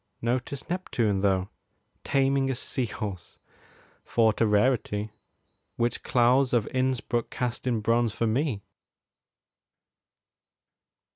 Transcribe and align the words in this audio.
Notice 0.23 0.67
Neptune, 0.67 1.19
though, 1.19 1.49
Taming 2.03 2.49
a 2.49 2.55
sea 2.55 2.87
horse, 2.87 3.37
thought 4.03 4.41
a 4.41 4.47
rarity, 4.47 5.11
Which 5.75 6.01
Claus 6.01 6.53
of 6.53 6.67
Innsbruck 6.73 7.29
cast 7.29 7.67
in 7.67 7.81
bronze 7.81 8.11
for 8.11 8.25
me! 8.25 8.63